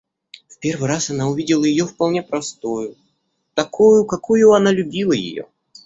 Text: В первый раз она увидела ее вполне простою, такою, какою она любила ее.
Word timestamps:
В 0.47 0.57
первый 0.57 0.89
раз 0.89 1.11
она 1.11 1.27
увидела 1.29 1.63
ее 1.63 1.85
вполне 1.85 2.23
простою, 2.23 2.95
такою, 3.53 4.03
какою 4.03 4.51
она 4.53 4.71
любила 4.71 5.11
ее. 5.13 5.47